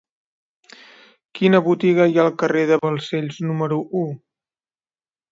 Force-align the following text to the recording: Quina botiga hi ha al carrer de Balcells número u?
Quina 1.39 1.59
botiga 1.67 2.07
hi 2.11 2.17
ha 2.19 2.23
al 2.29 2.33
carrer 2.43 2.63
de 2.71 2.79
Balcells 2.85 3.37
número 3.49 3.77
u? 4.01 4.07